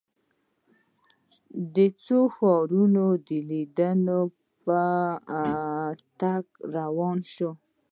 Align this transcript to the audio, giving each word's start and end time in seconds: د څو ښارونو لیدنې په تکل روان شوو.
د 1.75 1.77
څو 2.03 2.19
ښارونو 2.35 3.05
لیدنې 3.49 4.19
په 4.63 4.79
تکل 6.19 6.43
روان 6.77 7.17
شوو. 7.33 7.51